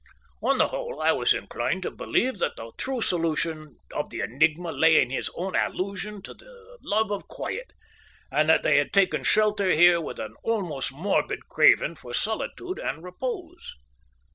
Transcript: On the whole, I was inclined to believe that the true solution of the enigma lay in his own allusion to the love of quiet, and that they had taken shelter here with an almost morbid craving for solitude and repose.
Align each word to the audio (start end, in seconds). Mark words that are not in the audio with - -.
On 0.41 0.57
the 0.57 0.69
whole, 0.69 0.99
I 0.99 1.11
was 1.11 1.31
inclined 1.31 1.83
to 1.83 1.91
believe 1.91 2.39
that 2.39 2.55
the 2.55 2.71
true 2.75 3.01
solution 3.01 3.77
of 3.93 4.09
the 4.09 4.21
enigma 4.21 4.71
lay 4.71 4.99
in 4.99 5.11
his 5.11 5.29
own 5.35 5.55
allusion 5.55 6.23
to 6.23 6.33
the 6.33 6.79
love 6.81 7.11
of 7.11 7.27
quiet, 7.27 7.71
and 8.31 8.49
that 8.49 8.63
they 8.63 8.77
had 8.77 8.93
taken 8.93 9.23
shelter 9.23 9.69
here 9.73 10.01
with 10.01 10.17
an 10.17 10.33
almost 10.41 10.91
morbid 10.91 11.47
craving 11.49 11.93
for 11.97 12.15
solitude 12.15 12.79
and 12.79 13.03
repose. 13.03 13.75